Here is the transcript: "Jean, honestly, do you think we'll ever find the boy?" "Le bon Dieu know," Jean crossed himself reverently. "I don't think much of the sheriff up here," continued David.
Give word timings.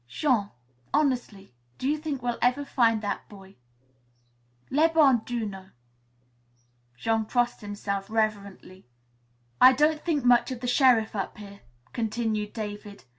"Jean, 0.07 0.49
honestly, 0.95 1.53
do 1.77 1.87
you 1.87 1.95
think 1.95 2.23
we'll 2.23 2.39
ever 2.41 2.65
find 2.65 3.03
the 3.03 3.19
boy?" 3.29 3.55
"Le 4.71 4.89
bon 4.89 5.19
Dieu 5.25 5.45
know," 5.45 5.69
Jean 6.97 7.23
crossed 7.23 7.61
himself 7.61 8.09
reverently. 8.09 8.87
"I 9.61 9.73
don't 9.73 10.03
think 10.03 10.25
much 10.25 10.49
of 10.49 10.59
the 10.59 10.65
sheriff 10.67 11.15
up 11.15 11.37
here," 11.37 11.59
continued 11.93 12.51
David. 12.51 13.03